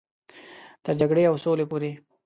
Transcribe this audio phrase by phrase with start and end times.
[0.83, 1.91] تر جګړې او سولې پورې.